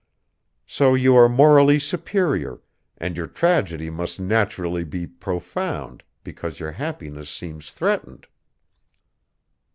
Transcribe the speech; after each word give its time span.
So 0.65 0.95
you 0.95 1.15
are 1.15 1.29
morally 1.29 1.77
superior, 1.77 2.59
and 2.97 3.15
your 3.15 3.27
tragedy 3.27 3.91
must 3.91 4.19
naturally 4.19 4.83
be 4.83 5.05
profound 5.05 6.01
because 6.23 6.59
your 6.59 6.71
happiness 6.71 7.29
seems 7.29 7.71
threatened." 7.71 8.25